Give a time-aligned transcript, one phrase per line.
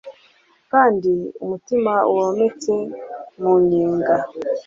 [0.71, 1.11] Kandi
[1.45, 2.73] umutima wometse
[3.41, 4.15] mu nyenga